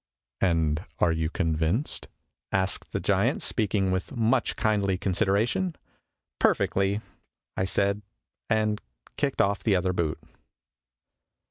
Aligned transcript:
"And 0.41 0.83
are 0.97 1.11
you 1.11 1.29
convinced?" 1.29 2.07
asked 2.51 2.91
the 2.91 2.99
giant, 2.99 3.43
speaking 3.43 3.91
with 3.91 4.11
much 4.17 4.55
kindly 4.55 4.97
consideration." 4.97 5.75
Perfectly, 6.39 7.01
I 7.55 7.65
said, 7.65 8.01
and 8.49 8.81
kicked 9.15 9.41
off 9.41 9.61
the 9.61 9.75
other 9.75 9.93
boot. 9.93 10.17